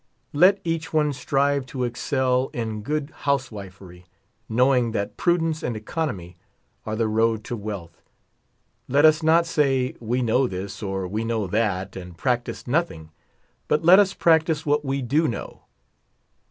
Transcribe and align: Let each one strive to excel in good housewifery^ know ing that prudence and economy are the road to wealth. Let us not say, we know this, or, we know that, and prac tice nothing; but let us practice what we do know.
Let 0.33 0.59
each 0.63 0.91
one 0.91 1.13
strive 1.13 1.67
to 1.67 1.83
excel 1.83 2.49
in 2.53 2.81
good 2.81 3.13
housewifery^ 3.25 4.05
know 4.49 4.73
ing 4.73 4.93
that 4.93 5.15
prudence 5.15 5.61
and 5.61 5.77
economy 5.77 6.37
are 6.87 6.95
the 6.95 7.07
road 7.07 7.43
to 7.43 7.55
wealth. 7.55 8.01
Let 8.87 9.05
us 9.05 9.21
not 9.21 9.45
say, 9.45 9.93
we 9.99 10.23
know 10.23 10.47
this, 10.47 10.81
or, 10.81 11.07
we 11.07 11.23
know 11.23 11.45
that, 11.45 11.95
and 11.95 12.17
prac 12.17 12.45
tice 12.45 12.65
nothing; 12.65 13.11
but 13.67 13.83
let 13.85 13.99
us 13.99 14.15
practice 14.15 14.65
what 14.65 14.83
we 14.83 15.03
do 15.03 15.27
know. 15.27 15.65